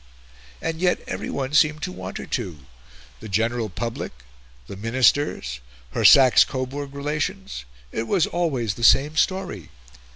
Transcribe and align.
And 0.63 0.81
yet 0.81 0.99
everyone 1.07 1.53
seemed 1.53 1.83
to 1.83 1.91
want 1.91 2.17
her 2.17 2.25
to 2.25 2.65
the 3.19 3.29
general 3.29 3.69
public, 3.69 4.11
the 4.65 4.75
Ministers, 4.75 5.59
her 5.91 6.03
Saxe 6.03 6.43
Coburg 6.43 6.95
relations 6.95 7.65
it 7.91 8.07
was 8.07 8.25
always 8.25 8.73
the 8.73 8.83
same 8.83 9.15
story. 9.15 9.69